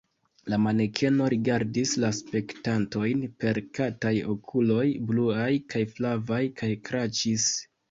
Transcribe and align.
La 0.51 0.57
manekeno 0.61 1.27
rigardis 1.33 1.91
la 2.03 2.09
spektantojn 2.19 3.21
per 3.45 3.61
kataj 3.81 4.15
okuloj, 4.37 4.89
bluaj 5.13 5.47
kaj 5.75 5.85
flavaj, 5.95 6.43
kaj 6.63 6.75
kraĉis. 6.91 7.49